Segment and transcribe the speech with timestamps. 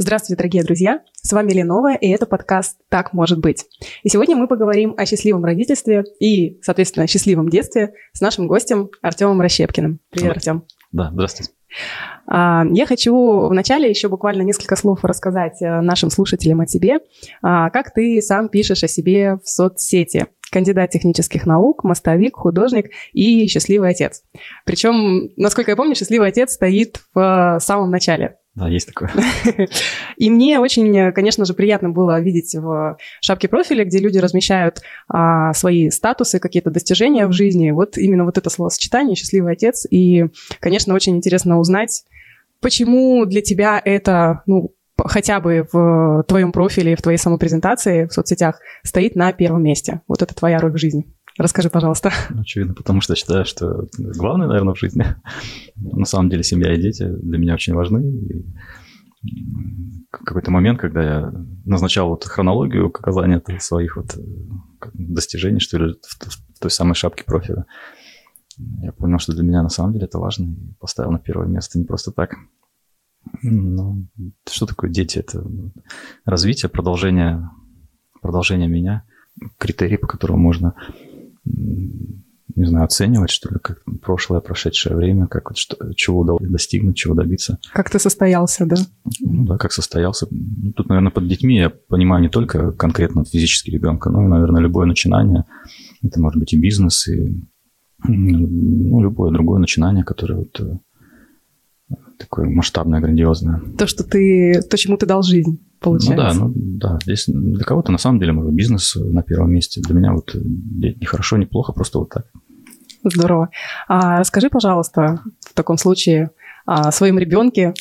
[0.00, 1.02] Здравствуйте, дорогие друзья!
[1.12, 3.64] С вами Ленова, и это подкаст «Так может быть».
[4.04, 9.40] И сегодня мы поговорим о счастливом родительстве и, соответственно, счастливом детстве с нашим гостем Артемом
[9.40, 9.98] Рощепкиным.
[10.10, 10.62] Привет, Артем.
[10.92, 11.50] Да, здравствуйте.
[12.28, 17.00] А, я хочу вначале еще буквально несколько слов рассказать э, нашим слушателям о тебе.
[17.42, 20.26] А, как ты сам пишешь о себе в соцсети?
[20.50, 24.22] кандидат технических наук, мостовик, художник и счастливый отец.
[24.64, 28.37] Причем, насколько я помню, счастливый отец стоит в самом начале.
[28.58, 29.12] Да, есть такое.
[30.16, 35.52] И мне очень, конечно же, приятно было видеть в шапке профиля, где люди размещают а,
[35.52, 37.70] свои статусы, какие-то достижения в жизни.
[37.70, 39.86] Вот именно вот это словосочетание «счастливый отец».
[39.88, 40.24] И,
[40.58, 42.02] конечно, очень интересно узнать,
[42.60, 48.60] почему для тебя это, ну, хотя бы в твоем профиле, в твоей самопрезентации в соцсетях
[48.82, 50.00] стоит на первом месте.
[50.08, 51.06] Вот это твоя роль в жизни.
[51.38, 52.10] Расскажи, пожалуйста.
[52.30, 55.04] Ну, очевидно, потому что считаю, что главное, наверное, в жизни.
[55.76, 58.04] На самом деле семья и дети для меня очень важны.
[58.04, 58.44] И
[60.10, 61.32] какой-то момент, когда я
[61.64, 64.18] назначал вот хронологию оказания своих вот
[64.94, 67.66] достижений, что ли, в той самой шапке профиля,
[68.82, 71.78] я понял, что для меня на самом деле это важно, и поставил на первое место
[71.78, 72.34] не просто так.
[73.42, 74.08] Ну,
[74.50, 75.18] что такое дети?
[75.18, 75.44] Это
[76.24, 77.48] развитие, продолжение,
[78.20, 79.04] продолжение меня,
[79.58, 80.74] критерии, по которым можно,
[82.58, 86.96] не знаю, оценивать, что ли, как прошлое, прошедшее время, как вот что, чего удалось достигнуть,
[86.96, 87.58] чего добиться.
[87.72, 88.76] Как ты состоялся, да?
[89.20, 90.26] Ну да, как состоялся.
[90.30, 94.62] Ну, тут, наверное, под детьми я понимаю не только конкретно физически ребенка, но и, наверное,
[94.62, 95.44] любое начинание.
[96.02, 97.40] Это может быть и бизнес, и
[98.06, 103.60] ну, любое другое начинание, которое вот э, такое масштабное, грандиозное.
[103.78, 106.38] То, что ты, то, чему ты дал жизнь, получается.
[106.38, 106.98] Ну да, ну да.
[107.02, 109.80] Здесь для кого-то на самом деле может бизнес на первом месте.
[109.80, 112.26] Для меня вот не хорошо, не плохо, просто вот так.
[113.04, 113.50] Здорово.
[113.86, 116.30] А расскажи, пожалуйста, в таком случае
[116.66, 117.74] о своем ребенке.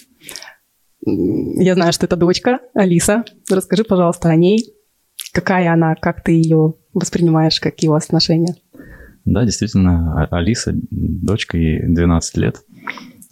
[1.05, 3.23] Я знаю, что это дочка Алиса.
[3.49, 4.73] Расскажи, пожалуйста, о ней.
[5.33, 8.55] Какая она, как ты ее воспринимаешь, какие у вас отношения?
[9.25, 12.61] Да, действительно, а-, Алиса, дочка, ей 12 лет.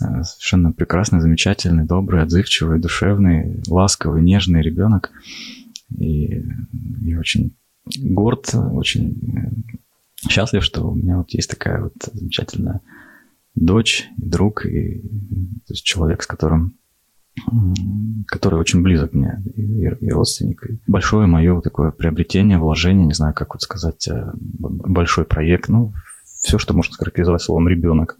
[0.01, 5.11] Э, совершенно прекрасный, замечательный, добрый, отзывчивый, душевный, ласковый, нежный ребенок.
[5.97, 6.43] И,
[7.01, 7.55] и очень
[7.99, 9.65] горд, очень
[10.23, 12.81] э, счастлив, что у меня вот есть такая вот замечательная
[13.53, 14.99] дочь, друг, и
[15.65, 16.77] то есть человек, с которым
[18.27, 20.65] который очень близок мне, и, и родственник.
[20.69, 25.93] И большое мое такое приобретение, вложение, не знаю, как вот сказать, э, большой проект, ну,
[26.23, 28.17] все, что можно схарактеризовать словом «ребенок».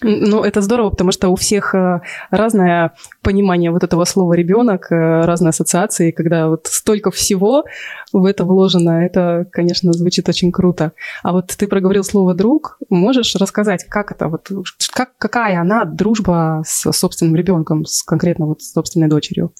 [0.00, 2.00] Ну, это здорово, потому что у всех э,
[2.30, 2.92] разное
[3.22, 7.64] понимание вот этого слова ребенок, э, разные ассоциации, когда вот столько всего
[8.12, 10.92] в это вложено, это, конечно, звучит очень круто.
[11.22, 14.48] А вот ты проговорил слово друг, можешь рассказать, как это, вот
[14.92, 19.52] как, какая она дружба с собственным ребенком, с конкретно вот собственной дочерью?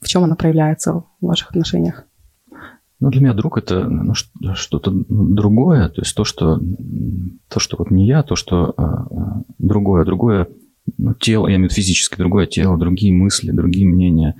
[0.00, 2.04] В чем она проявляется в ваших отношениях?
[3.02, 6.60] Ну, для меня друг это ну, что-то другое, то есть то, что,
[7.48, 10.46] то, что вот не я, то, что а, а, другое, другое
[10.98, 14.36] ну, тело, я имею в виду физически, другое тело, другие мысли, другие мнения,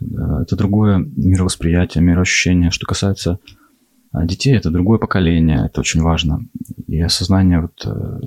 [0.00, 2.72] это другое мировосприятие, мироощущение.
[2.72, 3.38] Что касается
[4.10, 6.40] а, детей, это другое поколение, это очень важно.
[6.88, 8.18] И осознание вот, э,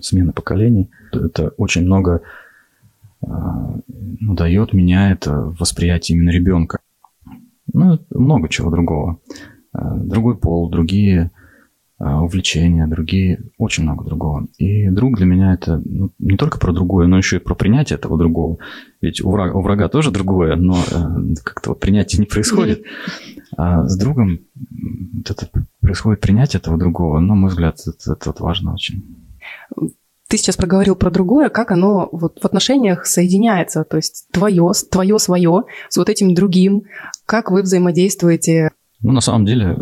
[0.00, 2.22] смены поколений, это очень много
[3.20, 6.78] ну, дает, меняет восприятие именно ребенка.
[7.72, 9.20] Ну, много чего другого.
[9.74, 11.30] Э, другой пол, другие
[11.98, 14.48] э, увлечения, другие, очень много другого.
[14.58, 17.98] И друг для меня это ну, не только про другое, но еще и про принятие
[17.98, 18.58] этого другого.
[19.00, 22.82] Ведь у врага, у врага тоже другое, но э, как-то вот принятие не происходит.
[23.56, 24.40] А с другом
[25.14, 25.48] вот это
[25.80, 29.04] происходит принятие этого другого, но, на мой взгляд, это, это вот важно очень.
[30.32, 35.18] Ты сейчас проговорил про другое, как оно вот в отношениях соединяется, то есть твое, твое
[35.18, 36.84] свое с вот этим другим,
[37.26, 38.70] как вы взаимодействуете?
[39.02, 39.76] Ну, на самом деле,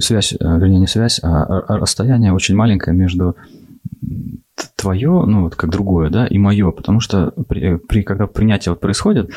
[0.00, 1.46] связь, э, вернее, не связь, а
[1.78, 3.36] расстояние очень маленькое между
[4.74, 8.80] твое, ну, вот как другое, да, и мое, потому что при, при, когда принятие вот
[8.80, 9.30] происходит,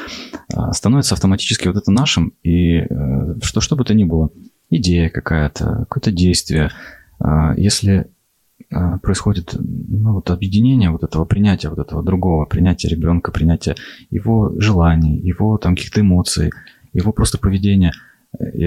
[0.55, 4.31] а, становится автоматически вот это нашим, и э, что, что бы то ни было,
[4.71, 6.71] идея какая-то, какое-то действие,
[7.19, 8.18] а, если а,
[9.01, 13.75] происходит ну, вот объединение вот этого принятия вот этого другого, принятия ребенка, принятия
[14.11, 16.51] его желаний, его там каких-то эмоций,
[16.93, 17.93] его просто поведения.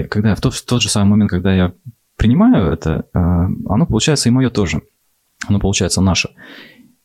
[0.09, 1.73] Когда в тот, в тот же самый момент, когда я
[2.17, 4.81] принимаю это, а, оно получается и мое тоже.
[5.47, 6.29] Оно получается наше.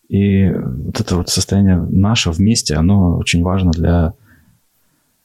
[0.09, 4.15] И вот это вот состояние наше вместе, оно очень важно для а,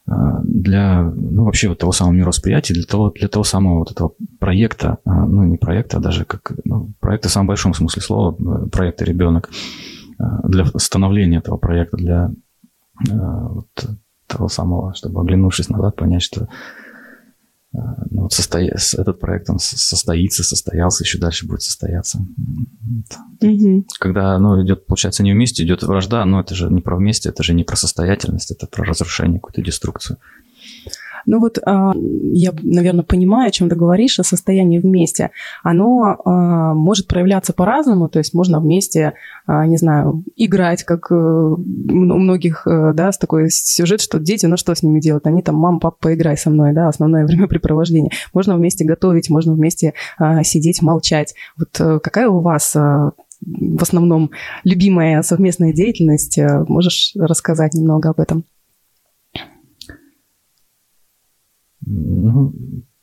[0.05, 4.97] для, ну, вообще вот того самого мировосприятия, для того, для того самого вот этого проекта,
[5.05, 8.69] а, ну, не проекта, а даже как, ну, проекта в самом большом смысле слова, э,
[8.69, 9.49] проекта «Ребенок».
[10.43, 12.31] для становления этого проекта, для
[13.09, 13.67] вот
[14.27, 16.47] того самого, чтобы оглянувшись назад, понять, что
[17.73, 18.67] ну, вот состоя...
[18.69, 22.19] этот проект он состоится, состоялся, еще дальше будет состояться.
[23.41, 23.87] Угу.
[23.99, 27.41] Когда ну, идет, получается, не вместе, идет вражда, но это же не про вместе, это
[27.41, 30.17] же не про состоятельность, это про разрушение, какую-то деструкцию.
[31.25, 35.31] Ну вот а, я, наверное, понимаю, о чем ты говоришь, о состоянии вместе.
[35.63, 39.13] Оно а, может проявляться по-разному, то есть можно вместе,
[39.45, 44.45] а, не знаю, играть, как э, у многих, э, да, с такой сюжет, что дети,
[44.45, 45.25] ну что с ними делать?
[45.25, 48.11] Они там, мам, папа, поиграй со мной, да, основное времяпрепровождение.
[48.33, 49.93] Можно вместе готовить, можно вместе
[50.43, 51.35] сидеть, молчать.
[51.57, 54.31] Вот э, какая у вас в основном
[54.63, 56.39] любимая совместная деятельность?
[56.67, 58.45] Можешь рассказать немного об этом?
[61.85, 62.53] Ну,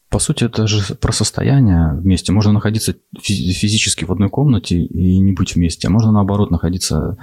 [0.09, 2.33] по сути, это же про состояние вместе.
[2.33, 7.17] Можно находиться физически в одной комнате и не быть вместе, а можно, наоборот, находиться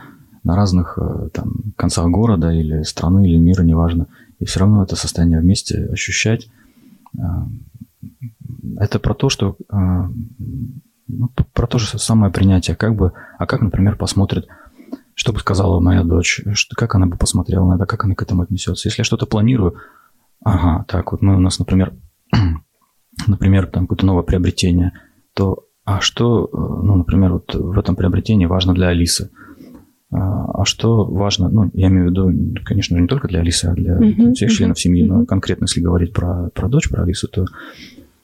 [0.44, 4.08] на разных э, там, концах города или страны, или мира, неважно.
[4.40, 6.48] И все равно это состояние вместе ощущать.
[7.18, 7.22] Э,
[8.80, 9.76] это про то, что э,
[11.08, 12.76] ну, про то же самое принятие.
[12.76, 14.48] Как бы, а как, например, посмотрит,
[15.14, 18.22] что бы сказала моя дочь, что, как она бы посмотрела на это, как она к
[18.22, 18.88] этому отнесется.
[18.88, 19.76] Если я что-то планирую,
[20.44, 21.94] Ага, так вот мы у нас, например,
[23.28, 24.94] например, там какое-то новое приобретение,
[25.34, 29.32] то а что, э, ну, например, вот в этом приобретении важно для Алисы?
[30.12, 33.66] А, а что важно, ну, я имею в виду, конечно же, не только для Алисы,
[33.66, 35.20] а для uh-huh, всех uh-huh, членов семьи, uh-huh.
[35.20, 37.46] но конкретно, если говорить про, про дочь, про Алису, то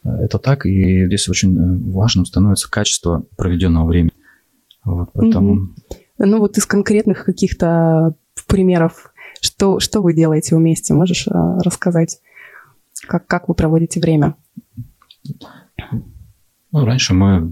[0.04, 4.12] э, это так, и здесь очень э, важным становится качество проведенного времени.
[4.84, 5.56] Вот, поэтому...
[5.56, 5.96] Uh-huh.
[6.20, 8.16] Ну, вот из конкретных каких-то
[8.46, 9.13] примеров
[9.44, 10.94] что, что вы делаете вместе?
[10.94, 11.32] Можешь э,
[11.64, 12.20] рассказать,
[13.08, 14.36] как, как вы проводите время?
[16.72, 17.52] Ну, раньше мы,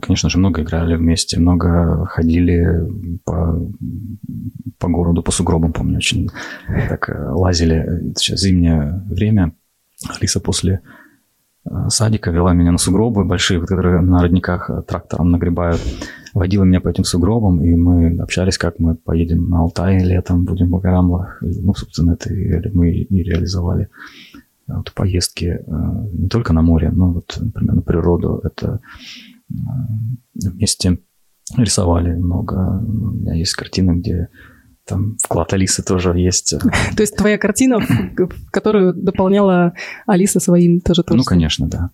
[0.00, 2.86] конечно же, много играли вместе, много ходили
[3.24, 3.58] по,
[4.78, 6.28] по городу, по сугробам, помню, очень
[6.88, 8.12] так э, лазили.
[8.16, 9.54] Сейчас зимнее время.
[10.08, 10.82] Алиса после
[11.64, 15.80] э, садика вела меня на сугробы большие, которые на родниках трактором нагребают
[16.34, 20.66] водила меня по этим сугробам, и мы общались, как мы поедем на Алтай летом, будем
[20.66, 21.38] в Багарамлах.
[21.40, 22.30] Ну, собственно, это
[22.72, 23.88] мы и реализовали
[24.66, 25.60] вот поездки э,
[26.12, 28.40] не только на море, но вот, например, на природу.
[28.44, 28.80] Это
[29.50, 29.54] э,
[30.34, 30.98] вместе
[31.56, 32.54] рисовали много.
[32.54, 34.28] У меня есть картины, где
[34.84, 36.54] там вклад Алисы тоже есть.
[36.96, 37.80] То есть твоя картина,
[38.50, 39.74] которую дополняла
[40.06, 41.90] Алиса своим тоже Ну, конечно, да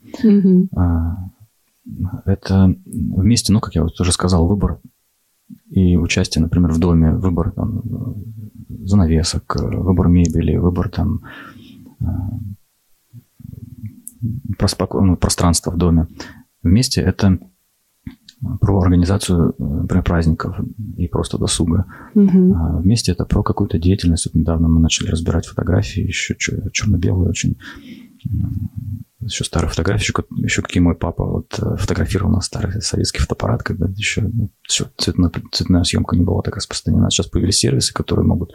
[2.25, 4.81] это вместе, ну, как я вот уже сказал, выбор
[5.71, 7.83] и участие, например, в доме, выбор там,
[8.85, 11.23] занавесок, выбор мебели, выбор там
[14.21, 16.09] ну, пространства в доме.
[16.63, 17.39] Вместе это
[18.61, 20.57] про организацию например, праздников
[20.97, 21.87] и просто досуга.
[22.15, 22.55] Угу.
[22.55, 24.27] А вместе это про какую-то деятельность.
[24.27, 27.57] Вот недавно мы начали разбирать фотографии, еще черно-белые очень
[29.21, 33.63] еще старые фотографии, еще, еще какие мой папа вот э, фотографировал на старый советский фотоаппарат,
[33.63, 37.11] когда еще, ну, цветная, цветная съемка не была так распространена.
[37.11, 38.53] Сейчас появились сервисы, которые могут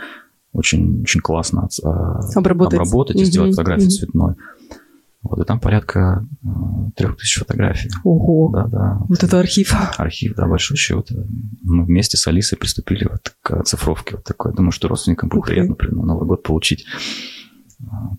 [0.54, 3.96] очень, очень классно а, обработать, обработать и сделать фотографию угу.
[3.96, 4.36] цветной.
[5.24, 6.48] Вот, и там порядка э,
[6.96, 7.90] трех тысяч фотографий.
[8.04, 8.50] Ого!
[8.52, 8.98] Да, да.
[9.02, 9.74] Вот, вот это архив.
[9.98, 10.78] Архив, да, большой.
[10.96, 11.16] Вот, э,
[11.64, 14.54] мы вместе с Алисой приступили вот к оцифровке вот такой.
[14.54, 16.86] Думаю, что родственникам будет приятно, на Новый год получить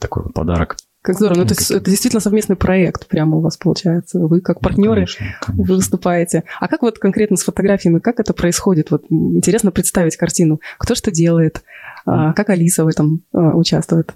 [0.01, 0.77] такой вот подарок.
[1.03, 1.39] Как здорово.
[1.39, 4.21] Ну, то есть это действительно совместный проект прямо у вас получается.
[4.21, 5.75] Вы как ну, партнеры конечно, конечно.
[5.75, 6.45] выступаете.
[6.61, 8.93] А как вот конкретно с фотографиями, как это происходит?
[8.93, 10.61] Вот интересно представить картину.
[10.79, 11.65] Кто что делает?
[12.07, 14.15] А, как Алиса в этом а, участвует?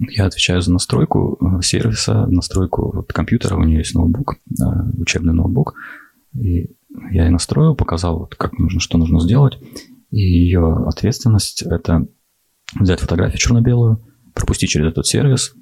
[0.00, 3.54] Я отвечаю за настройку э, сервиса, настройку вот компьютера.
[3.54, 4.64] У нее есть ноутбук, э,
[4.98, 5.74] учебный ноутбук.
[6.34, 6.74] И
[7.12, 9.58] я ей настроил, показал, вот как нужно, что нужно сделать.
[10.10, 12.08] И ее ответственность– это
[12.74, 15.54] взять фотографию черно-белую, пропустить через этот сервис,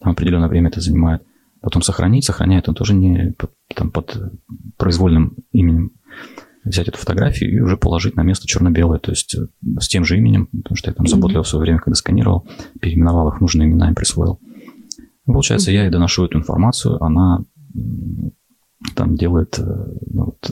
[0.00, 1.22] там определенное время это занимает.
[1.60, 3.34] Потом сохранить, сохраняет он тоже не
[3.74, 4.32] там, под
[4.76, 5.92] произвольным именем.
[6.64, 9.46] Взять эту фотографию и уже положить на место черно-белое, то есть э,
[9.80, 12.46] с тем же именем, потому что я там заботливо в свое время, когда сканировал,
[12.80, 14.38] переименовал их нужные имена и присвоил.
[15.24, 17.44] Получается, я ей доношу эту информацию, она
[18.94, 19.62] там делает э,
[20.10, 20.50] ну, вот,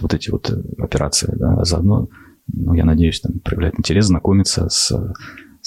[0.00, 2.08] вот эти вот э, операции, да, а заодно,
[2.52, 4.92] ну, я надеюсь, там проявляет интерес, знакомиться с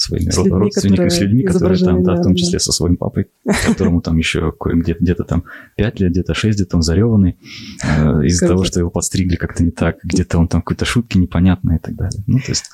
[0.04, 2.96] своими с людьми, родственниками, с людьми, которые там, да, да, в том числе со своим
[2.96, 3.26] папой,
[3.66, 5.44] которому там еще где-то, где-то там
[5.76, 7.38] 5 лет, где-то 6, где-то он зареванный
[7.82, 7.86] э,
[8.26, 11.80] из-за того, что его подстригли как-то не так, где-то он там какой-то шутки непонятные и
[11.80, 12.22] так далее.
[12.26, 12.70] Ну, то есть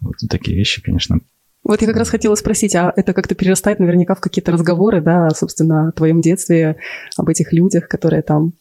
[0.00, 1.20] вот такие вещи, конечно,
[1.64, 5.28] вот я как раз хотела спросить, а это как-то перерастает наверняка в какие-то разговоры, да,
[5.30, 6.76] собственно, о твоем детстве,
[7.16, 8.54] об этих людях, которые там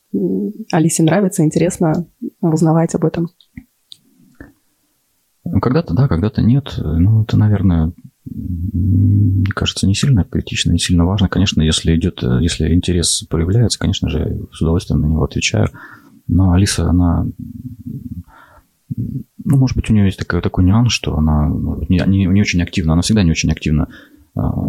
[0.74, 2.06] Алисе нравятся, интересно
[2.42, 3.30] узнавать об этом?
[5.62, 6.74] Когда-то да, когда-то нет.
[6.78, 7.94] Ну, это, наверное,
[8.26, 11.30] мне кажется, не сильно критично, не сильно важно.
[11.30, 15.70] Конечно, если идет, если интерес появляется, конечно же, я с удовольствием на него отвечаю.
[16.28, 17.26] Но Алиса, она
[19.48, 21.48] ну, может быть, у нее есть такой, такой нюанс, что она
[21.88, 23.88] не, не, не очень активна, она всегда не очень активна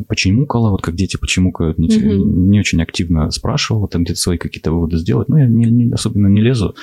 [0.09, 2.25] почемукала, вот как дети почемукают, не, mm-hmm.
[2.25, 5.29] не очень активно спрашивала, там где-то свои какие-то выводы сделать.
[5.29, 6.75] Но я не, не, особенно не лезу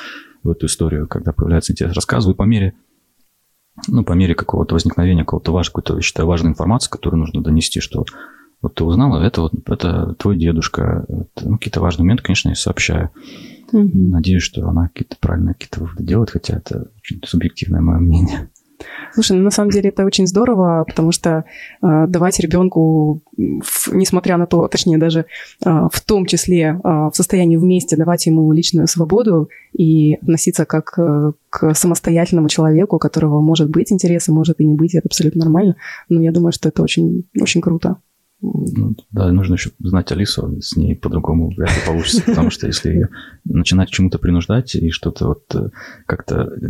[0.43, 2.73] в эту историю, когда появляется интерес, рассказываю по мере,
[3.87, 8.05] ну, по мере какого-то возникновения какого-то важного, какой-то, считаю, важной информации, которую нужно донести, что
[8.61, 12.55] вот ты узнала, это вот это твой дедушка, это, ну, какие-то важные моменты, конечно, я
[12.55, 13.11] сообщаю.
[13.71, 13.91] Угу.
[13.93, 18.49] Надеюсь, что она какие-то правильные какие-то выводы делает, хотя это очень субъективное мое мнение.
[19.13, 21.45] Слушай, ну на самом деле это очень здорово, потому что
[21.81, 27.11] э, давать ребенку, в, несмотря на то, точнее даже э, в том числе э, в
[27.13, 33.41] состоянии вместе давать ему личную свободу и относиться как э, к самостоятельному человеку, у которого
[33.41, 35.75] может быть интерес, а может и не быть, это абсолютно нормально.
[36.09, 37.97] Но я думаю, что это очень, очень круто.
[38.41, 42.89] Ну, да, нужно еще знать Алису, с ней по-другому вряд ли получится, потому что если
[42.89, 43.09] ее
[43.45, 45.69] начинать чему-то принуждать и что-то вот э,
[46.05, 46.67] как-то э,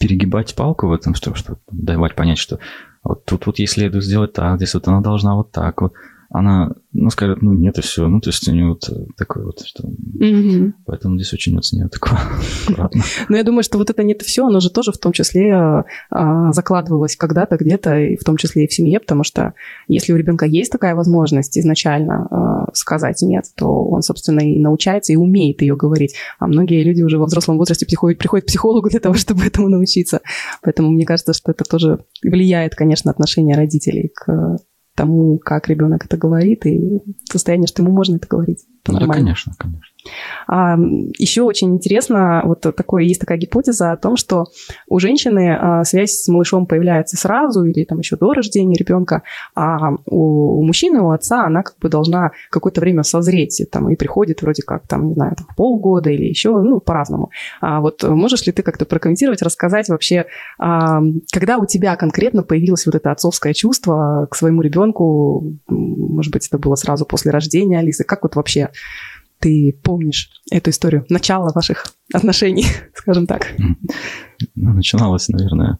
[0.00, 2.58] перегибать палку в этом, что, что давать понять, что
[3.04, 5.92] вот тут вот ей следует сделать так, здесь вот она должна вот так вот,
[6.32, 8.08] она, ну, скажет, ну, нет, и все.
[8.08, 9.86] Ну, то есть у нее вот э, такое вот, что...
[9.86, 10.72] Mm-hmm.
[10.86, 12.18] Поэтому здесь очень нее такое
[12.66, 13.02] аккуратно.
[13.28, 15.52] Но я думаю, что вот это нет и все, оно же тоже в том числе
[15.52, 19.52] а, а, закладывалось когда-то где-то, и в том числе и в семье, потому что
[19.88, 25.12] если у ребенка есть такая возможность изначально а, сказать нет, то он, собственно, и научается,
[25.12, 26.14] и умеет ее говорить.
[26.38, 29.68] А многие люди уже во взрослом возрасте приходят, приходят к психологу для того, чтобы этому
[29.68, 30.20] научиться.
[30.62, 34.58] Поэтому мне кажется, что это тоже влияет, конечно, отношение родителей к
[35.02, 38.64] тому, как ребенок это говорит, и состояние, что ему можно это говорить.
[38.86, 39.91] Ну, да, конечно, конечно.
[40.46, 40.76] А,
[41.18, 44.46] еще очень интересно, вот такое, есть такая гипотеза о том, что
[44.88, 49.22] у женщины а, связь с малышом появляется сразу или там еще до рождения ребенка,
[49.54, 54.42] а у, мужчины, у отца она как бы должна какое-то время созреть там, и приходит
[54.42, 57.30] вроде как там, не знаю, там, полгода или еще, ну, по-разному.
[57.60, 60.26] А вот можешь ли ты как-то прокомментировать, рассказать вообще,
[60.58, 61.00] а,
[61.32, 66.58] когда у тебя конкретно появилось вот это отцовское чувство к своему ребенку, может быть, это
[66.58, 68.70] было сразу после рождения Алисы, как вот вообще
[69.42, 73.48] ты помнишь эту историю, начало ваших отношений, скажем так?
[73.58, 75.78] Ну, начиналось, наверное,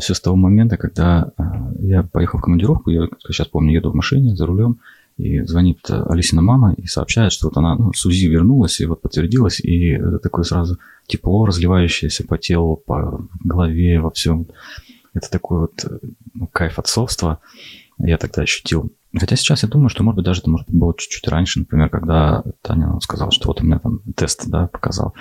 [0.00, 3.94] все с того момента, когда а, я поехал в командировку, я сейчас помню, еду в
[3.94, 4.80] машине за рулем,
[5.18, 9.02] и звонит Алисина мама и сообщает, что вот она ну, с УЗИ вернулась, и вот
[9.02, 14.46] подтвердилась, и это такое сразу тепло, разливающееся по телу, по голове, во всем.
[15.14, 15.84] Это такой вот
[16.34, 17.40] ну, кайф отцовства
[17.98, 18.92] я тогда ощутил.
[19.18, 21.88] Хотя сейчас я думаю, что, может быть, даже это может быть было чуть-чуть раньше, например,
[21.88, 25.14] когда Таня сказала, что вот у меня там тест, да, показал.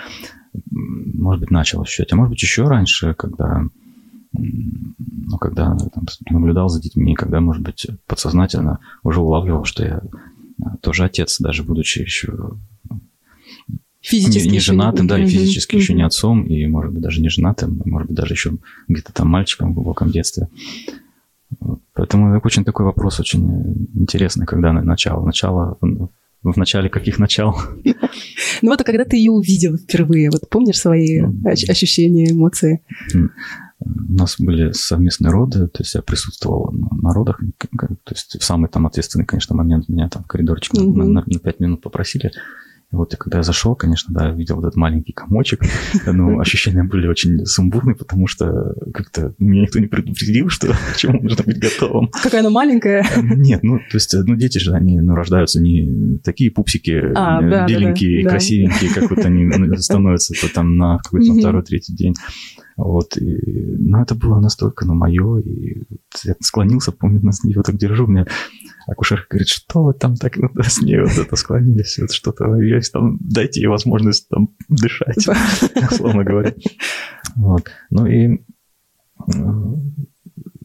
[0.72, 2.12] Может быть, начал ощущать.
[2.12, 3.64] А может быть, еще раньше, когда
[4.38, 10.02] ну, когда там, наблюдал за детьми, когда, может быть, подсознательно уже улавливал, что я
[10.62, 12.34] а, тоже отец, даже будучи еще
[14.02, 15.80] физически не, не женатым, да, и физически mm-hmm.
[15.80, 19.30] еще не отцом, и, может быть, даже не женатым, может быть, даже еще где-то там
[19.30, 20.48] мальчиком в глубоком детстве.
[21.94, 25.26] Поэтому это очень такой вопрос очень интересный, когда начало.
[25.26, 25.78] Начало
[26.44, 27.56] в начале каких начал?
[28.62, 32.82] Ну вот, а когда ты ее увидел впервые, вот помнишь свои ощущения, эмоции?
[33.14, 37.42] У нас были совместные роды, то есть я присутствовал на родах,
[37.78, 41.40] то есть в самый там ответственный, конечно, момент меня там в коридорчик на, на, на
[41.40, 42.32] 5 минут попросили
[42.96, 45.62] вот и когда я зашел, конечно, да, видел вот этот маленький комочек,
[46.06, 51.22] но ощущения были очень сумбурные, потому что как-то меня никто не предупредил, что к чему
[51.22, 52.10] нужно быть готовым.
[52.10, 53.06] Какая она маленькая.
[53.22, 57.68] Нет, ну, то есть, ну, дети же, они ну, рождаются не такие пупсики а, да,
[57.68, 62.16] беленькие да, да, красивенькие, как вот они становятся там на какой-то второй, третий день.
[62.78, 63.38] Вот, и,
[63.80, 65.84] ну, это было настолько, ну, мое, и
[66.26, 68.26] я склонился, помню, нас его так держу, мне
[68.88, 72.92] акушерка говорит, что вы там так ну, с ней вот это склонились, вот что-то есть
[72.92, 75.18] там, дайте ей возможность там дышать,
[75.92, 76.54] условно говоря.
[77.36, 77.70] Вот.
[77.90, 78.42] Ну и,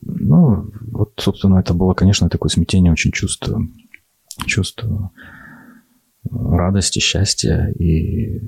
[0.02, 3.62] ну, вот, собственно, это было, конечно, такое смятение очень чувство,
[4.46, 5.10] чувство
[6.30, 8.40] радости, счастья и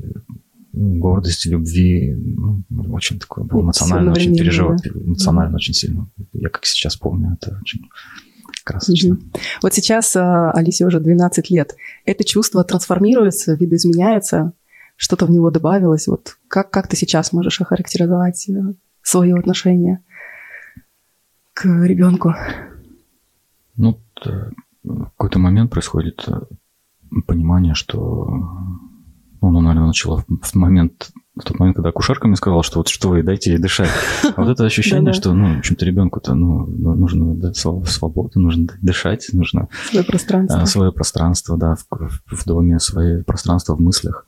[0.73, 2.15] гордости, любви.
[2.15, 4.91] Ну, очень такое было эмоционально, очень переживал, да.
[4.91, 6.11] эмоционально очень сильно.
[6.33, 7.83] Я как сейчас помню, это очень
[8.65, 9.15] красочно.
[9.15, 9.23] Угу.
[9.63, 11.77] Вот сейчас а, Алисе уже 12 лет.
[12.05, 14.53] Это чувство трансформируется, видоизменяется,
[14.97, 16.07] что-то в него добавилось.
[16.07, 20.01] Вот как, как ты сейчас можешь охарактеризовать э, свое отношение
[21.55, 22.35] к ребенку?
[23.77, 23.99] Ну,
[24.85, 26.41] в какой-то момент происходит э,
[27.27, 28.27] понимание, что
[29.41, 32.89] ну, оно, наверное, начала в момент в тот момент, когда акушерка мне сказала, что вот
[32.89, 33.89] что вы, дайте ей дышать.
[34.37, 39.29] А вот это ощущение, что, ну, в общем-то, ребенку-то ну, ну нужно свободу, нужно дышать,
[39.33, 39.69] нужно...
[39.89, 40.61] Свое пространство.
[40.61, 44.27] А, свое пространство, да, в, в доме, свое пространство в мыслях.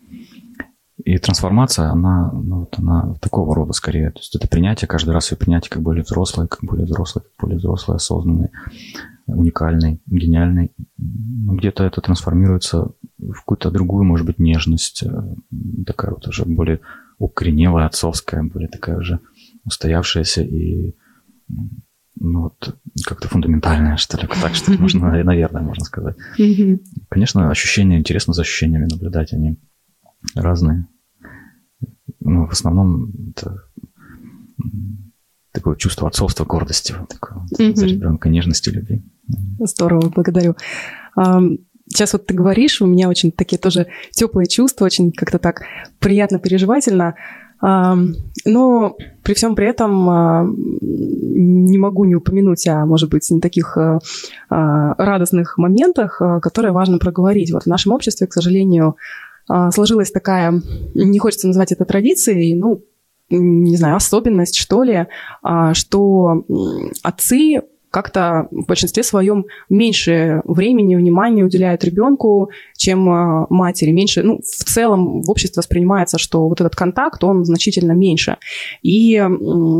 [1.04, 4.10] И трансформация, она, ну, вот она такого рода скорее.
[4.10, 7.32] То есть это принятие, каждый раз ее принятие как более взрослое, как более взрослое, как
[7.38, 8.50] более взрослое, осознанное,
[9.26, 10.72] уникальный, гениальный.
[10.96, 12.92] Но где-то это трансформируется
[13.32, 15.34] в какую-то другую, может быть, нежность, э,
[15.86, 16.80] такая вот уже более
[17.18, 19.20] укоренелая, отцовская, более такая уже
[19.64, 20.94] устоявшаяся и
[22.16, 26.16] ну, вот, как-то фундаментальная, что ли, так что можно, наверное, можно сказать.
[27.08, 29.58] Конечно, ощущения, интересно за ощущениями наблюдать, они
[30.34, 30.86] разные.
[32.20, 33.64] Ну, в основном это
[35.52, 37.76] такое чувство отцовства, гордости, вот такое, mm-hmm.
[37.76, 39.02] за ребенка, нежности, любви.
[39.58, 40.56] Здорово, благодарю.
[41.88, 45.62] Сейчас вот ты говоришь, у меня очень такие тоже теплые чувства, очень как-то так
[45.98, 47.14] приятно, переживательно.
[47.60, 53.78] Но при всем при этом а, не могу не упомянуть о, может быть, не таких
[53.78, 54.00] а,
[54.50, 57.52] а, радостных моментах, которые важно проговорить.
[57.52, 58.96] Вот в нашем обществе, к сожалению,
[59.46, 60.60] сложилась такая,
[60.94, 62.82] не хочется назвать это традицией, ну,
[63.30, 65.06] не знаю, особенность, что ли,
[65.72, 66.44] что
[67.02, 67.62] отцы
[67.94, 73.92] как-то в большинстве своем меньше времени, внимания уделяют ребенку, чем а, матери.
[73.92, 78.36] Меньше, ну, в целом в обществе воспринимается, что вот этот контакт, он значительно меньше.
[78.82, 79.24] И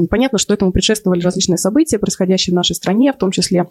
[0.09, 3.67] понятно, что этому предшествовали различные события, происходящие в нашей стране, в том числе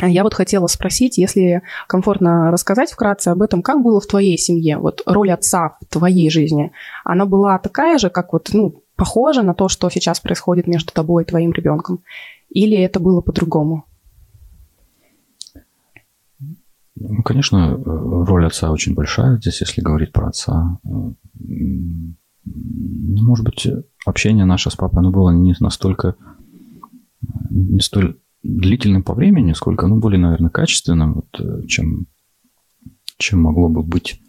[0.00, 4.78] я вот хотела спросить, если комфортно рассказать вкратце об этом, как было в твоей семье,
[4.78, 6.72] вот роль отца в твоей жизни,
[7.04, 11.22] она была такая же, как вот, ну, похожа на то, что сейчас происходит между тобой
[11.22, 12.02] и твоим ребенком?
[12.54, 13.84] Или это было по-другому?
[16.94, 20.78] Ну, конечно, роль отца очень большая здесь, если говорить про отца.
[20.84, 22.06] Ну,
[22.44, 23.66] может быть,
[24.06, 26.14] общение наше с папой, оно было не настолько,
[27.50, 32.06] не столь длительным по времени, сколько, ну, более, наверное, качественным, вот, чем,
[33.18, 34.20] чем могло бы быть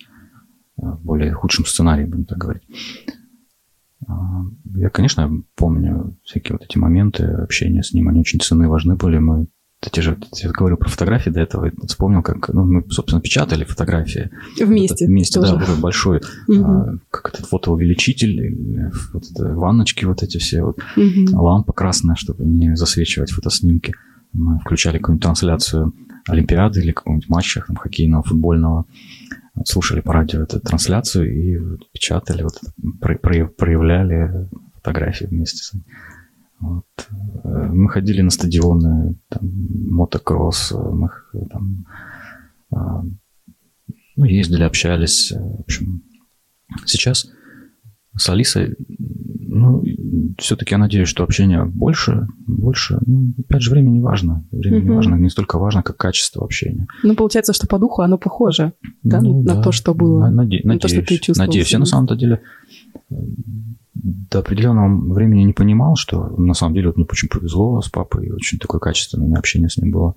[0.78, 2.64] в более худшем сценарии, будем так говорить.
[4.08, 4.44] А,
[4.76, 9.18] я, конечно, помню всякие вот эти моменты общения с ним, они очень ценны, важны были.
[9.18, 9.48] Мы
[9.92, 14.32] те же, я говорю про фотографии до этого, вспомнил, как ну, мы, собственно, печатали фотографии.
[14.60, 15.06] Вместе.
[15.06, 15.54] Вот вместе, тоже.
[15.54, 16.64] да, такой большой, угу.
[16.66, 21.42] а, как этот фотоувеличитель, вот это, ванночки вот эти все, вот, угу.
[21.42, 23.94] лампа красная, чтобы не засвечивать фотоснимки.
[24.34, 25.94] Мы включали какую-нибудь трансляцию
[26.28, 28.86] Олимпиады или какого-нибудь матча там, хоккейного, футбольного
[29.64, 32.60] слушали по радио эту трансляцию и печатали, вот,
[33.02, 35.84] проявляли фотографии вместе с ним.
[36.60, 36.86] Вот.
[37.44, 39.42] Э, мы ходили на стадионы, там,
[39.92, 41.10] мотокросс, э, мы
[41.50, 41.86] там,
[42.72, 43.04] а,
[44.16, 45.32] ну, ездили, общались.
[45.32, 46.04] Э, в общем,
[46.86, 47.28] сейчас
[48.18, 48.76] с Алисой,
[49.56, 49.84] ну,
[50.38, 53.00] все-таки я надеюсь, что общение больше, больше.
[53.06, 54.44] Ну, опять же, время не важно.
[54.52, 54.88] Время угу.
[54.88, 56.88] не важно, не столько важно, как качество общения.
[57.04, 58.74] Ну, получается, что по духу оно похоже,
[59.04, 59.62] да, ну, на да.
[59.62, 60.30] то, что было.
[60.30, 61.48] Наде- на надеюсь, то, что ты чувствовал.
[61.48, 61.72] Надеюсь.
[61.72, 62.42] Я на самом-то деле
[63.94, 68.30] до определенного времени не понимал, что на самом деле вот мне очень повезло с папой,
[68.32, 70.16] очень такое качественное общение с ним было.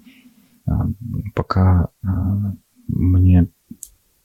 [0.66, 0.88] А,
[1.34, 2.54] пока а,
[2.88, 3.46] мне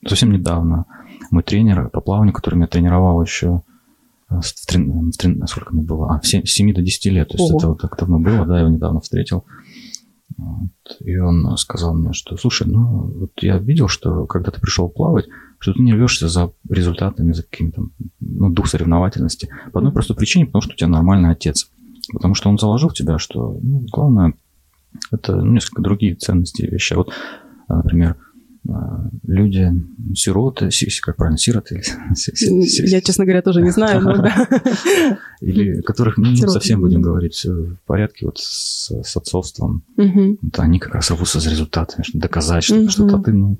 [0.06, 0.86] совсем недавно
[1.34, 3.62] мой тренер по плаванию, который меня тренировал еще
[4.30, 5.10] э, в трен...
[5.12, 5.46] трен...
[5.46, 6.14] сколько мне было?
[6.14, 7.28] А, в 7, 7 до 10 лет.
[7.28, 7.58] То есть Ого.
[7.58, 9.44] это вот так давно было, да, я его недавно встретил.
[10.36, 10.96] Вот.
[11.00, 15.26] И он сказал мне, что, слушай, ну, вот я видел, что когда ты пришел плавать,
[15.58, 17.84] что ты не рвешься за результатами, за каким-то,
[18.20, 19.48] ну, дух соревновательности.
[19.72, 21.70] По одной простой причине, потому что у тебя нормальный отец.
[22.12, 24.34] Потому что он заложил в тебя, что, ну, главное,
[25.10, 26.94] это ну, несколько другие ценности и вещи.
[26.94, 27.12] Вот,
[27.68, 28.33] например, а,
[29.26, 29.70] люди,
[30.14, 30.70] сироты,
[31.02, 31.82] как правильно, сироты?
[32.40, 34.02] Я, честно говоря, тоже не знаю.
[35.40, 39.82] Или которых, ну, не совсем будем говорить, в порядке вот с, отцовством.
[40.56, 43.58] Они как раз рвутся за результатами, чтобы доказать, что что-то ты, ну...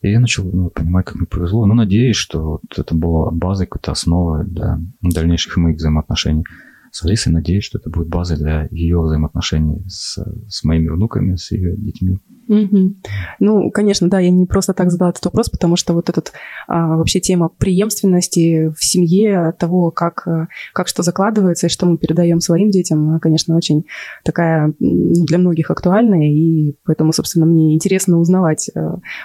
[0.00, 1.66] И я начал ну, понимать, как мне повезло.
[1.66, 6.44] Но надеюсь, что вот это было базой, какой-то основой для дальнейших моих взаимоотношений
[6.90, 7.32] с Алисой.
[7.32, 12.18] Надеюсь, что это будет базой для ее взаимоотношений с, с моими внуками, с ее детьми.
[12.48, 12.94] Угу.
[13.40, 16.32] Ну, конечно, да, я не просто так задала этот вопрос, потому что вот этот
[16.66, 21.98] а, вообще тема преемственности в семье, того, как, э, как что закладывается и что мы
[21.98, 23.84] передаем своим детям, конечно, очень
[24.24, 28.80] такая для многих актуальная, и поэтому, собственно, мне интересно узнавать э,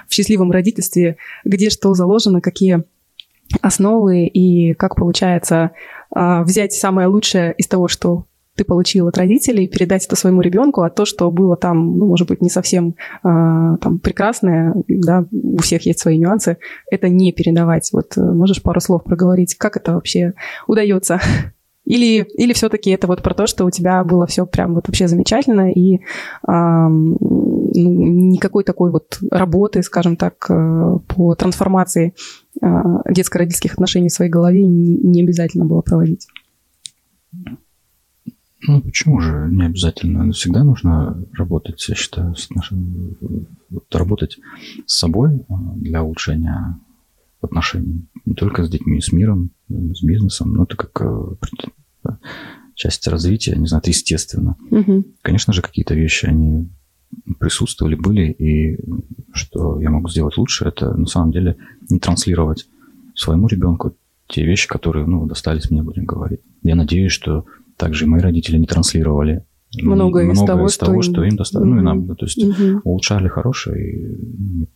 [0.07, 2.83] в счастливом родительстве, где что заложено, какие
[3.61, 5.71] основы и как получается
[6.15, 10.89] взять самое лучшее из того, что ты получил от родителей, передать это своему ребенку, а
[10.89, 15.85] то, что было там, ну, может быть, не совсем э, там прекрасное, да, у всех
[15.85, 16.57] есть свои нюансы,
[16.91, 17.89] это не передавать.
[17.93, 20.33] Вот можешь пару слов проговорить, как это вообще
[20.67, 21.19] удается?
[21.85, 25.09] Или, или все-таки это вот про то, что у тебя было все прям вот вообще
[25.09, 25.99] замечательно, и э,
[26.47, 32.42] ну, никакой такой вот работы, скажем так, э, по трансформации э,
[33.09, 36.27] детско-родительских отношений в своей голове не, не обязательно было проводить?
[38.65, 40.31] Ну, почему же не обязательно?
[40.31, 43.17] Всегда нужно работать, я считаю, с нашим,
[43.69, 44.39] вот, работать
[44.85, 46.79] с собой э, для улучшения
[47.41, 48.07] отношений.
[48.25, 50.53] Не только с детьми, с миром, с бизнесом.
[50.53, 52.09] Но это как э,
[52.75, 54.55] часть развития, не знаю, это естественно.
[54.71, 55.03] Угу.
[55.21, 56.69] Конечно же, какие-то вещи, они
[57.39, 58.79] присутствовали, были, и
[59.33, 61.57] что я могу сделать лучше, это на самом деле
[61.89, 62.67] не транслировать
[63.15, 63.95] своему ребенку
[64.27, 66.41] те вещи, которые, ну, достались мне, будем говорить.
[66.63, 67.45] Я надеюсь, что
[67.77, 69.45] также и мои родители не транслировали
[69.81, 71.67] многое, многое из того, из того что, им досталось.
[71.67, 71.75] Угу.
[71.75, 72.81] Ну, и нам, то есть угу.
[72.83, 74.67] улучшали хорошее и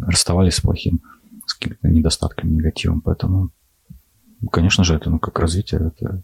[0.00, 1.00] расставались с плохим
[1.46, 3.00] с какими-то недостатками, негативом.
[3.00, 3.50] Поэтому,
[4.50, 6.22] конечно же, это ну, как развитие, это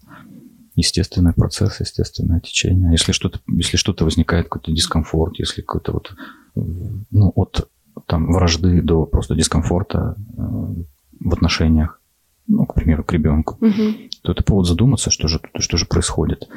[0.74, 2.92] естественный процесс, естественное течение.
[2.92, 6.14] Если что-то, если что-то возникает, какой-то дискомфорт, если какой-то вот,
[6.54, 7.68] ну, от
[8.06, 10.42] там, вражды до просто дискомфорта э,
[11.20, 12.00] в отношениях,
[12.46, 13.94] ну, к примеру, к ребенку, угу.
[14.22, 16.48] то это повод задуматься, что же, что же происходит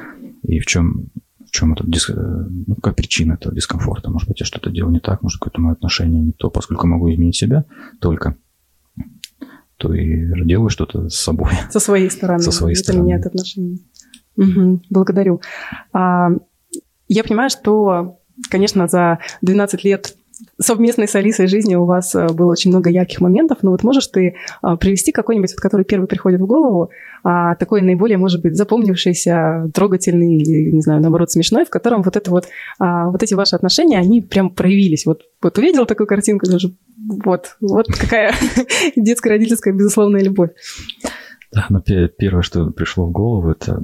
[0.43, 1.07] и в чем,
[1.45, 2.09] в чем этот дис...
[2.09, 4.09] Э, ну, какая причина этого дискомфорта.
[4.09, 7.11] Может быть, я что-то делал не так, может, какое-то мое отношение не то, поскольку могу
[7.13, 7.65] изменить себя
[7.99, 8.37] только
[9.77, 11.51] то и делаю что-то с собой.
[11.69, 12.41] Со своей стороны.
[12.41, 13.03] Со своей это стороны.
[13.03, 13.79] меняет отношения.
[14.37, 15.41] Угу, благодарю.
[15.93, 16.29] А,
[17.07, 18.19] я понимаю, что,
[18.49, 20.15] конечно, за 12 лет
[20.59, 24.07] совместной с Алисой жизни у вас э, было очень много ярких моментов, но вот можешь
[24.07, 26.91] ты а, привести какой-нибудь, вот, который первый приходит в голову,
[27.23, 32.15] а, такой наиболее, может быть, запомнившийся, трогательный или, не знаю, наоборот, смешной, в котором вот
[32.15, 32.47] это вот,
[32.79, 35.05] а, вот эти ваши отношения, они прям проявились.
[35.05, 38.33] Вот, вот увидел такую картинку, даже вот, вот какая
[38.95, 40.51] детская родительская безусловная любовь.
[41.51, 43.83] Да, но первое, что пришло в голову, это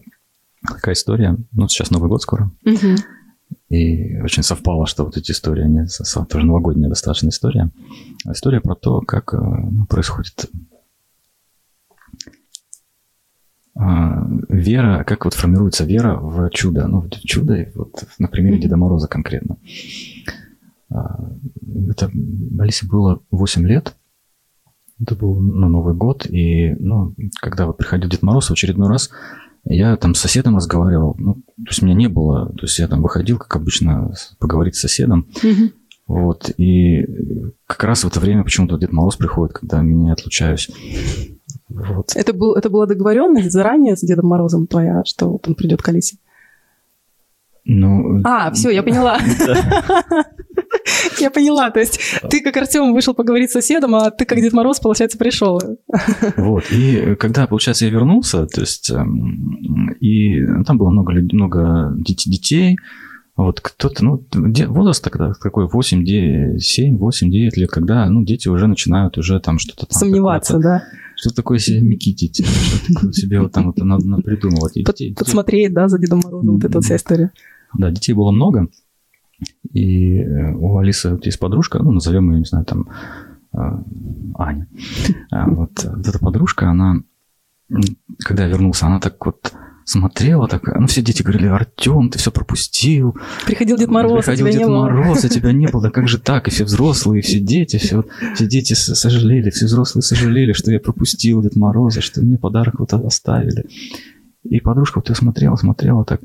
[0.68, 1.38] такая история.
[1.52, 2.52] Ну, сейчас Новый год скоро.
[2.66, 2.96] Угу.
[3.70, 5.86] И очень совпало, что вот эти истории, они
[6.30, 7.72] тоже новогодняя достаточно история.
[8.30, 10.50] История про то, как э, ну, происходит
[13.76, 16.88] а, вера, как вот формируется вера в чудо.
[16.88, 19.58] Ну, в чудо, вот на примере Деда Мороза конкретно.
[20.90, 21.30] А,
[21.90, 22.12] это
[22.60, 23.96] Алисе было 8 лет.
[25.00, 26.26] Это был ну, Новый год.
[26.30, 29.10] И ну, когда вот приходил Дед Мороз в очередной раз,
[29.66, 33.02] я там с соседом разговаривал, ну, то есть меня не было, то есть я там
[33.02, 35.72] выходил, как обычно, поговорить с соседом, угу.
[36.08, 37.06] вот, и
[37.68, 40.70] как раз в это время почему-то Дед Мороз приходит, когда меня отлучаюсь.
[41.70, 42.12] Вот.
[42.16, 45.88] Это, был, это была договоренность заранее с Дедом Морозом твоя, что вот он придет к
[45.88, 46.18] Алисе?
[47.64, 49.20] Ну, а, все, я поняла.
[51.20, 54.54] Я поняла, то есть ты как Артем вышел поговорить с соседом, а ты как Дед
[54.54, 55.62] Мороз, получается, пришел.
[56.38, 62.78] Вот, и когда, получается, я вернулся, то есть, эм, и там было много, много детей,
[63.36, 64.26] вот кто-то, ну,
[64.68, 69.40] возраст тогда какой, 8, 9, 7, 8, 9 лет, когда, ну, дети уже начинают уже
[69.40, 70.00] там что-то там...
[70.00, 70.84] Сомневаться, да.
[71.16, 74.74] Что такое себе микитить, что такое себе вот там вот надо придумывать.
[75.16, 77.32] Подсмотреть, да, за Дедом Морозом, вот эта вся история.
[77.78, 78.68] Да, детей было много,
[79.74, 82.90] и э, у Алисы вот есть подружка, ну, назовем ее, не знаю, там,
[83.54, 83.58] э,
[84.38, 84.68] Аня.
[85.32, 86.98] А вот, вот эта подружка, она,
[88.20, 89.54] когда я вернулся, она так вот
[89.86, 93.18] смотрела, так, ну, все дети говорили, Артем, ты все пропустил.
[93.46, 95.84] Приходил Дед Мороз, Приходил а тебя Дед не Мороз, а тебя не было.
[95.84, 96.48] Да как же так?
[96.48, 98.06] И все взрослые, все дети, все,
[98.36, 102.94] все дети сожалели, все взрослые сожалели, что я пропустил Дед Мороза, что мне подарок вот
[102.94, 103.66] оставили.
[104.44, 106.22] И подружка вот я смотрела, смотрела так,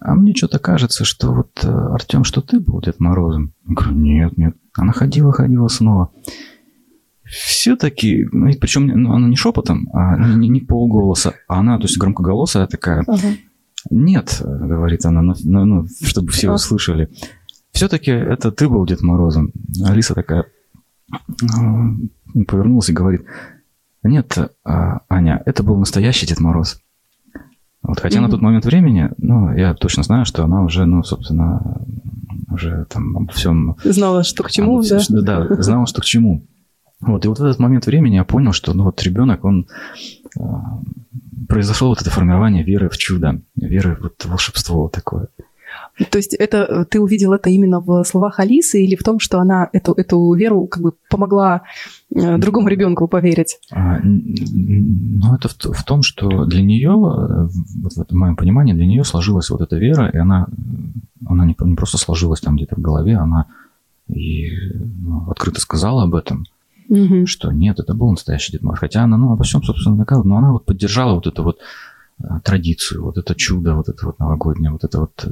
[0.00, 3.54] а мне что-то кажется, что вот, э, Артем, что ты был Дед Морозом?
[3.66, 4.56] Я говорю, нет, нет.
[4.76, 6.10] Она ходила, ходила снова.
[7.24, 11.96] Все-таки, ну, причем ну, она не шепотом, а не, не полголоса, а она, то есть
[11.96, 13.04] громкоголосая такая.
[13.06, 13.28] Ага.
[13.90, 17.08] Нет, говорит она, ну, ну, чтобы все услышали.
[17.72, 19.52] Все-таки это ты был Дед Морозом.
[19.82, 20.44] Алиса такая
[22.46, 23.24] повернулась и говорит,
[24.02, 26.81] нет, а, Аня, это был настоящий Дед Мороз.
[27.82, 28.22] Вот, хотя mm-hmm.
[28.22, 31.80] на тот момент времени, ну, я точно знаю, что она уже, ну, собственно,
[32.50, 33.76] уже там обо всем...
[33.82, 35.46] Знала, что к чему, обо, да?
[35.46, 36.46] Да, знала, что к чему.
[37.00, 39.66] Вот, и вот в этот момент времени я понял, что, ну, вот ребенок, он...
[40.38, 40.42] Э,
[41.48, 45.28] произошло вот это формирование веры в чудо, веры в вот волшебство такое.
[46.10, 49.68] То есть это ты увидел это именно в словах Алисы или в том, что она
[49.72, 51.62] эту, эту веру как бы помогла
[52.14, 53.58] э, другому ребенку поверить?
[53.70, 57.48] А, ну, это в, в том, что для нее, э,
[57.82, 60.46] вот в моем понимании, для нее сложилась вот эта вера, и она,
[61.26, 63.46] она не, не просто сложилась там где-то в голове, она
[64.08, 64.50] и
[65.04, 66.44] ну, открыто сказала об этом,
[66.88, 67.26] угу.
[67.26, 68.80] что нет, это был настоящий Дед Мороз.
[68.80, 71.91] Хотя она, ну, обо всем, собственно, доказывала, но она вот поддержала вот это вот Э,
[72.44, 75.24] традицию, вот это чудо, вот это вот новогоднее, вот это вот,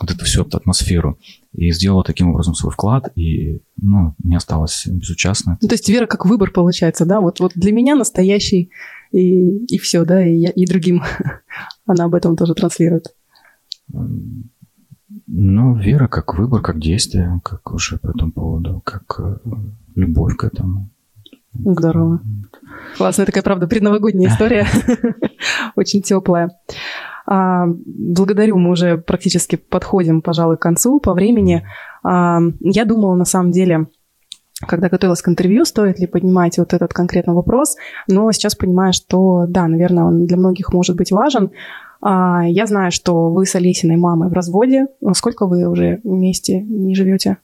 [0.00, 1.18] вот эту всю атмосферу.
[1.52, 5.56] И сделала таким образом свой вклад, и, ну, не осталась безучастной.
[5.60, 7.20] Ну, то есть вера как выбор получается, да?
[7.20, 8.70] Вот, вот для меня настоящий,
[9.12, 11.02] и, и все, да, и, я, и другим
[11.86, 13.14] она об этом тоже транслирует.
[15.28, 19.38] Ну, вера как выбор, как действие, как уже по этому поводу, как э,
[19.94, 20.90] любовь к этому.
[21.54, 22.20] Здорово.
[22.96, 24.66] Классная такая, правда, предновогодняя история.
[25.76, 26.50] Очень теплая.
[27.26, 31.66] А, благодарю, мы уже практически подходим, пожалуй, к концу по времени.
[32.02, 33.88] А, я думала, на самом деле,
[34.66, 37.76] когда готовилась к интервью, стоит ли поднимать вот этот конкретный вопрос,
[38.08, 41.50] но сейчас понимаю, что да, наверное, он для многих может быть важен.
[42.00, 44.86] А, я знаю, что вы с Олесиной мамой в разводе.
[45.14, 47.38] Сколько вы уже вместе не живете?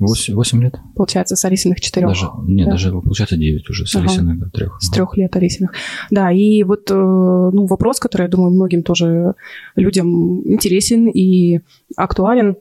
[0.00, 0.80] Восемь 8 лет.
[0.96, 2.08] Получается, с Алисиных четырех.
[2.08, 2.72] Даже, нет, да?
[2.72, 4.06] даже получается 9 уже, с ага.
[4.06, 4.78] Алисиных да, трех.
[4.80, 5.74] С трех лет Алисиных.
[6.10, 9.34] Да, и вот э, ну, вопрос, который, я думаю, многим тоже
[9.76, 11.60] людям интересен и
[11.96, 12.56] актуален.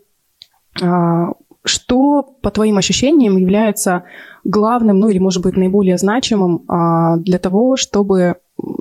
[0.82, 1.30] А,
[1.64, 4.04] что, по твоим ощущениям, является
[4.44, 8.36] главным, ну или, может быть, наиболее значимым а, для того, чтобы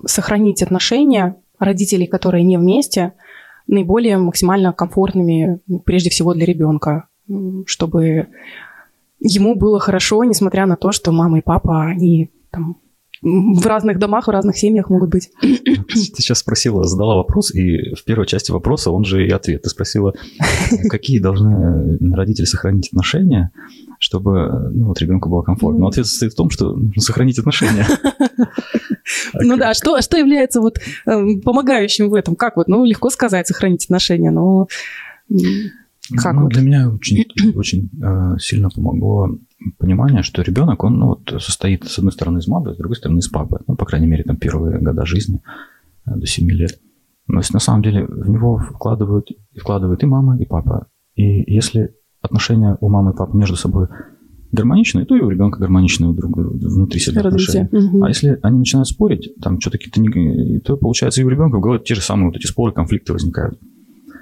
[0.04, 3.12] сохранить отношения родителей, которые не вместе,
[3.66, 7.07] наиболее максимально комфортными, прежде всего, для ребенка?
[7.66, 8.28] Чтобы
[9.20, 12.76] ему было хорошо, несмотря на то, что мама и папа, они там
[13.20, 15.30] в разных домах, в разных семьях могут быть.
[15.40, 19.62] Ты сейчас спросила, задала вопрос, и в первой части вопроса он же и ответ.
[19.62, 20.14] Ты спросила,
[20.88, 23.50] какие должны родители сохранить отношения,
[23.98, 25.80] чтобы ну, вот ребенку было комфортно.
[25.80, 27.86] Но ответ состоит в том, что нужно сохранить отношения.
[29.34, 32.36] Ну да, что, что является вот эм, помогающим в этом?
[32.36, 34.68] Как вот, ну, легко сказать, сохранить отношения, но
[36.16, 36.52] как ну, вот?
[36.52, 39.30] Для меня очень, очень э, сильно помогло
[39.78, 43.18] понимание, что ребенок, он ну, вот, состоит с одной стороны из мамы, с другой стороны
[43.18, 43.60] из папы.
[43.66, 45.42] Ну, по крайней мере, там первые года жизни
[46.06, 46.78] э, до 7 лет.
[47.26, 50.86] Но на самом деле в него вкладывают, вкладывают и мама, и папа.
[51.14, 53.88] И если отношения у мамы и папы между собой
[54.50, 57.58] гармоничные, то и у ребенка гармоничные друг, внутри себя Родители.
[57.60, 57.88] отношения.
[57.88, 58.04] Угу.
[58.04, 61.82] А если они начинают спорить, там что-то какие-то, то получается и у ребенка в голове
[61.84, 63.58] те же самые вот эти споры, конфликты возникают.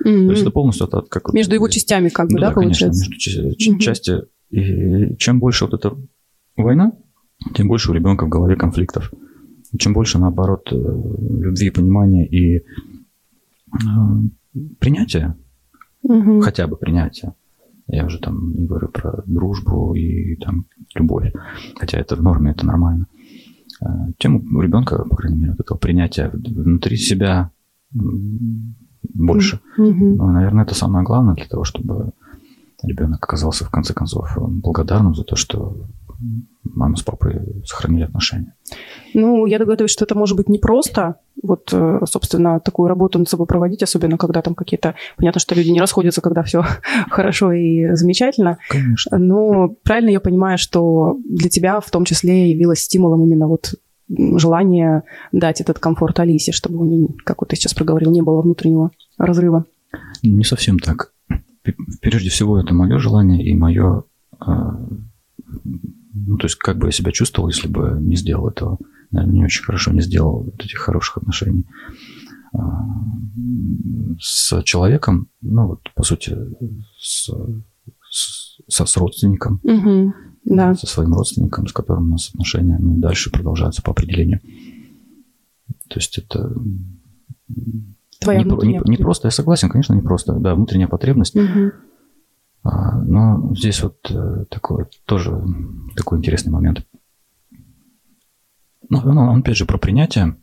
[0.06, 0.26] Mm-hmm.
[0.26, 3.06] То есть это полностью от, как между его частями, как бы, ну, да, да, получается?
[3.06, 3.78] Конечно, между mm-hmm.
[3.78, 4.22] части.
[4.50, 5.96] И чем больше вот эта
[6.56, 6.92] война,
[7.54, 9.12] тем больше у ребенка в голове конфликтов.
[9.76, 12.62] Чем больше, наоборот, э, любви, понимания и э,
[14.78, 15.36] принятия,
[16.08, 16.40] mm-hmm.
[16.40, 17.34] хотя бы принятия.
[17.88, 21.32] Я уже там не говорю про дружбу и там любовь,
[21.76, 23.08] хотя это в норме, это нормально.
[23.82, 23.86] Э,
[24.18, 27.50] тем у ребенка, по крайней мере, вот этого принятия внутри себя
[29.14, 29.60] больше.
[29.78, 30.14] Mm-hmm.
[30.16, 32.12] Но, наверное, это самое главное для того, чтобы
[32.82, 35.76] ребенок оказался в конце концов благодарным за то, что
[36.64, 38.54] мама с папой сохранили отношения.
[39.14, 43.46] Ну, я догадываюсь, что это может быть непросто, вот, э, собственно, такую работу над собой
[43.46, 44.94] проводить, особенно когда там какие-то...
[45.16, 46.64] Понятно, что люди не расходятся, когда все
[47.10, 48.58] хорошо и замечательно.
[48.68, 49.18] Конечно.
[49.18, 53.74] Но правильно я понимаю, что для тебя в том числе явилось стимулом именно вот
[54.08, 58.42] желание дать этот комфорт Алисе, чтобы у нее, как вот ты сейчас проговорил, не было
[58.42, 59.64] внутреннего разрыва?
[60.22, 61.12] Не совсем так.
[62.00, 64.04] Прежде всего, это мое желание и мое...
[64.38, 64.78] А,
[66.14, 68.78] ну, то есть, как бы я себя чувствовал, если бы не сделал этого.
[69.10, 71.64] Наверное, не очень хорошо не сделал вот этих хороших отношений
[72.52, 72.84] а,
[74.20, 76.36] с человеком, ну, вот, по сути,
[76.98, 77.30] с,
[78.10, 79.60] с, с родственником.
[79.62, 80.14] Угу
[80.46, 80.74] да.
[80.74, 84.40] со своим родственником, с которым у нас отношения, ну и дальше продолжаются по определению.
[85.88, 86.52] То есть это
[88.20, 91.36] Твоя не, не, не просто, я согласен, конечно, не просто, да, внутренняя потребность.
[91.36, 91.72] Угу.
[92.62, 95.40] А, но здесь вот э, такой тоже
[95.94, 96.86] такой интересный момент.
[98.88, 100.36] Ну, он, он опять же про принятие,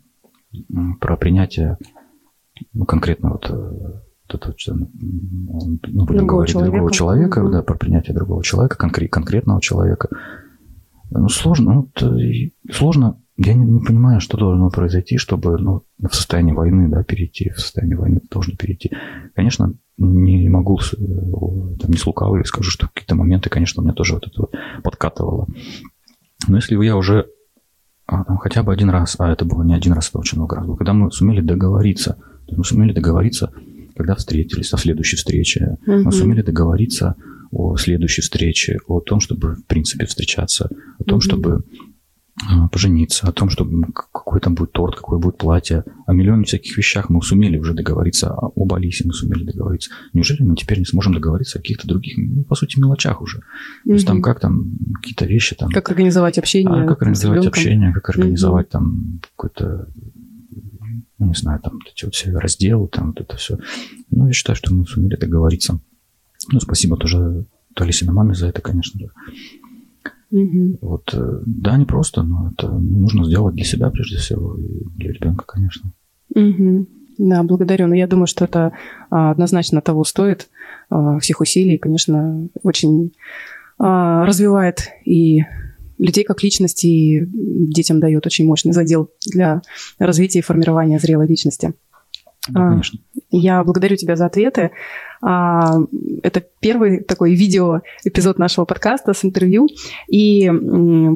[0.99, 1.77] про принятие,
[2.73, 3.49] ну, конкретно вот
[4.33, 6.71] это точно, ну, будем другого говорить, человека.
[6.71, 7.51] другого человека, угу.
[7.51, 10.09] да, про принятие другого человека, конкрет, конкретного человека.
[11.11, 16.13] Ну, сложно, ну, вот, сложно, я не, не понимаю, что должно произойти, чтобы ну, в
[16.15, 18.91] состоянии войны, да, перейти, в состояние войны должно перейти.
[19.35, 23.93] Конечно, не могу, э, там, не слукавлю, скажу, что в какие-то моменты, конечно, у меня
[23.93, 24.51] тоже вот это вот
[24.83, 25.47] подкатывало.
[26.47, 27.27] Но если я уже
[28.05, 30.55] а, там, хотя бы один раз, а это было не один раз, это очень много
[30.55, 32.17] раз было, когда мы сумели договориться,
[32.51, 33.51] мы сумели договориться
[33.95, 35.77] когда встретились, о следующей встрече.
[35.85, 36.03] Мгм.
[36.03, 37.15] Мы сумели договориться
[37.51, 41.21] о следующей встрече, о том, чтобы, в принципе, встречаться, о том, Мгм.
[41.21, 41.63] чтобы
[42.49, 46.45] а, пожениться, о том, чтобы к- какой там будет торт, какое будет платье, о миллионе
[46.45, 49.91] всяких вещах мы сумели уже договориться, а об Алисе мы сумели договориться.
[50.13, 53.41] Неужели мы теперь не сможем договориться о каких-то других, ну, по сути, мелочах уже?
[53.85, 55.69] То есть там как там какие-то вещи там...
[55.69, 56.73] Как организовать общение?
[56.73, 59.87] А как организовать общение, как организовать там какой-то,
[61.23, 63.57] ну, не знаю, там вот эти вот все разделы, там вот это все.
[64.11, 65.79] Ну, я считаю, что мы сумели договориться.
[66.51, 69.09] Ну, спасибо тоже Алисе маме за это, конечно же.
[70.31, 70.77] Мгм.
[70.81, 75.13] Вот, э, да, не просто, но это нужно сделать для себя прежде всего и для
[75.13, 75.91] ребенка, конечно.
[76.33, 76.87] Мгм.
[77.17, 77.87] Да, благодарю.
[77.87, 78.73] Но я думаю, что это
[79.11, 80.49] а, однозначно того стоит,
[80.89, 81.77] а, всех усилий.
[81.77, 83.13] Конечно, очень
[83.77, 85.43] а, развивает и
[86.03, 89.61] людей как личности, детям дает очень мощный задел для
[89.97, 91.73] развития и формирования зрелой личности.
[92.49, 92.99] Да, А, конечно.
[93.31, 94.71] Я благодарю тебя за ответы.
[95.25, 95.77] А,
[96.21, 99.67] Это первый такой видео-эпизод нашего подкаста с интервью.
[100.09, 100.51] И,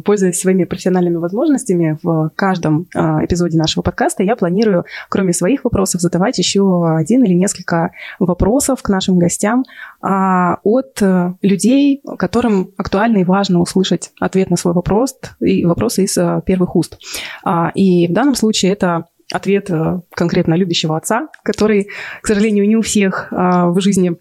[0.05, 6.01] пользуясь своими профессиональными возможностями, в каждом а, эпизоде нашего подкаста я планирую, кроме своих вопросов,
[6.01, 9.65] задавать еще один или несколько вопросов к нашим гостям
[10.01, 16.03] а, от э, людей, которым актуально и важно услышать ответ на свой вопрос и вопросы
[16.03, 16.97] из э, первых уст.
[17.75, 21.89] И в данном случае это ответ э, конкретно любящего отца, который,
[22.21, 24.17] к сожалению, не у всех а, в жизни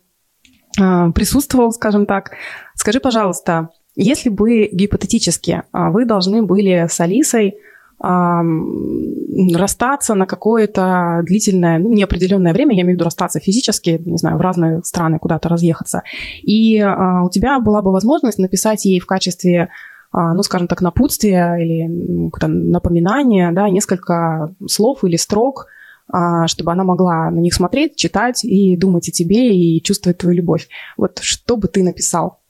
[0.81, 2.33] а, присутствовал, скажем так.
[2.75, 7.55] Скажи, пожалуйста, если бы гипотетически вы должны были с Алисой
[7.99, 14.37] расстаться на какое-то длительное, ну, неопределенное время, я имею в виду расстаться физически, не знаю,
[14.37, 16.03] в разные страны куда-то разъехаться,
[16.43, 19.71] и а, у тебя была бы возможность написать ей в качестве
[20.17, 25.67] ну, скажем так, напутствия или как-то напоминания, да, несколько слов или строк,
[26.09, 30.37] а, чтобы она могла на них смотреть, читать и думать о тебе и чувствовать твою
[30.37, 30.69] любовь.
[30.97, 32.41] Вот что бы ты написал?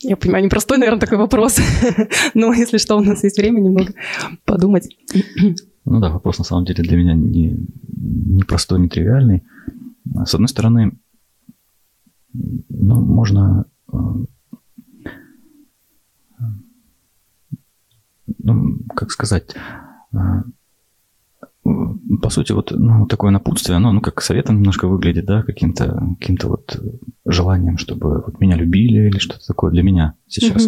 [0.00, 1.58] Я понимаю, непростой, наверное, такой вопрос,
[2.34, 3.92] но если что, у нас есть время немного
[4.44, 4.88] подумать.
[5.84, 9.44] Ну да, вопрос на самом деле для меня не, не простой, не тривиальный.
[10.24, 10.92] С одной стороны,
[12.32, 13.66] ну, можно
[18.44, 19.54] ну, как сказать,
[20.12, 20.18] э,
[22.22, 26.36] по сути, вот ну, такое напутствие, оно ну, как советом немножко выглядит, да, каким-то каким
[26.42, 26.80] вот
[27.24, 30.66] желанием, чтобы вот меня любили или что-то такое для меня сейчас.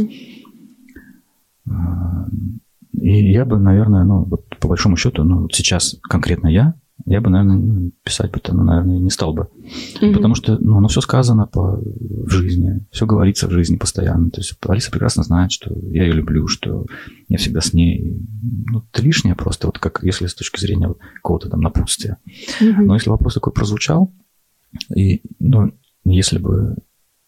[1.65, 2.61] Мгм.
[2.93, 7.21] И я бы, наверное, ну, вот по большому счету, ну, вот сейчас конкретно я, я
[7.21, 9.49] бы, наверное, ну, писать бы, ну, наверное, не стал бы.
[10.01, 10.15] Мгм.
[10.15, 14.31] Потому что, ну, оно все сказано по, в жизни, все говорится в жизни постоянно.
[14.31, 16.87] То есть Алиса прекрасно знает, что я ее люблю, что
[17.29, 18.17] я всегда с ней.
[18.71, 22.17] Ну, это лишнее просто, вот как если с точки зрения какого-то там напутствия.
[22.61, 22.87] Мгм.
[22.87, 24.13] Но если вопрос такой прозвучал,
[24.95, 25.73] и, ну,
[26.05, 26.77] если бы,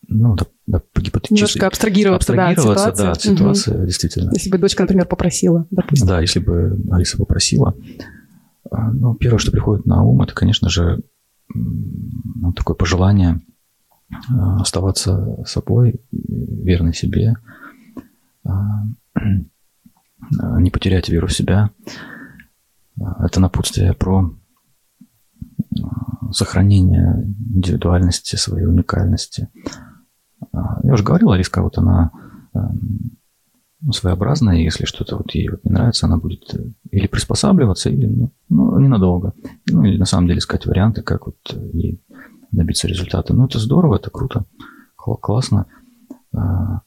[0.08, 1.58] ну, да, да, гипотетически...
[1.58, 3.04] Немножко абстрагироваться, да, от абстрагироваться, ситуации.
[3.04, 4.30] да, от ситуации, действительно.
[4.32, 6.06] Если бы дочка, например, попросила, допустим.
[6.06, 7.74] Да, если бы Алиса попросила.
[8.70, 11.02] Ну, первое, что приходит на ум, это, конечно же,
[11.54, 13.40] ну, такое пожелание
[14.30, 17.34] а, оставаться собой, верной себе,
[18.44, 18.84] а,
[20.58, 21.70] не потерять веру в себя.
[23.20, 24.34] Это напутствие про
[25.82, 29.48] а, сохранение индивидуальности, своей уникальности.
[30.82, 32.10] Я уже говорил, Алиска, вот она
[33.80, 38.06] ну, своеобразная, если что-то вот ей вот не нравится, она будет э, или приспосабливаться, или
[38.06, 39.34] ну, ну, ненадолго.
[39.70, 42.00] Ну, или на самом деле искать варианты, как вот э, ей
[42.50, 43.34] добиться результата.
[43.34, 44.44] Ну, это здорово, это круто,
[44.96, 45.66] кла- классно.
[46.34, 46.80] А,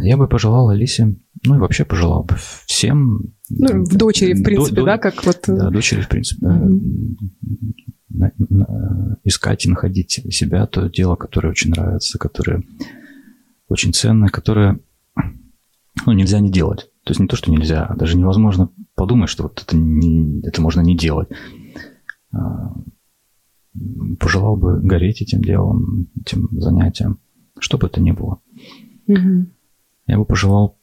[0.00, 3.34] Я бы пожелал Алисе, ну и вообще пожелал бы всем...
[3.50, 5.48] Ну, в дочери, в принципе, до- да, как вот...
[5.48, 8.32] э, Да, дочери, в принципе, на-
[9.24, 12.62] искать и находить себя, то дело, которое очень нравится, которое
[13.68, 14.78] очень ценное, которое
[16.06, 16.90] ну, нельзя не делать.
[17.04, 20.60] То есть не то, что нельзя, а даже невозможно подумать, что вот это, не- это
[20.60, 21.28] можно не делать.
[22.32, 22.74] А,
[24.18, 27.18] Пожелал бы гореть этим делом, этим занятием,
[27.60, 28.40] что бы это ни было.
[29.06, 29.52] мгм.
[30.06, 30.77] Я бы пожелал